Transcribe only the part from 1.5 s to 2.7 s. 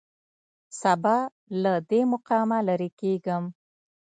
له دې مقامه